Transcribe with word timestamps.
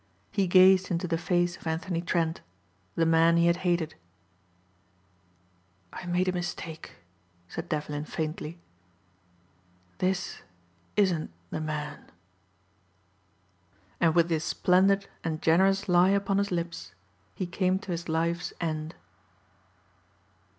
He 0.31 0.47
gazed 0.47 0.89
into 0.89 1.07
the 1.07 1.15
face 1.19 1.57
of 1.57 1.67
Anthony 1.67 2.01
Trent, 2.01 2.41
the 2.95 3.05
man 3.05 3.37
he 3.37 3.45
had 3.45 3.57
hated. 3.57 3.93
"I 5.93 6.07
made 6.07 6.27
a 6.27 6.31
mistake," 6.31 6.93
said 7.47 7.69
Devlin 7.69 8.05
faintly. 8.05 8.57
"This 9.99 10.41
isn't 10.95 11.29
the 11.51 11.61
man." 11.61 12.11
And 13.99 14.15
with 14.15 14.27
this 14.27 14.43
splendid 14.43 15.07
and 15.23 15.39
generous 15.39 15.87
lie 15.87 16.09
upon 16.09 16.39
his 16.39 16.49
lips 16.51 16.95
he 17.35 17.45
came 17.45 17.77
to 17.77 17.91
his 17.91 18.09
life's 18.09 18.53
end. 18.59 18.95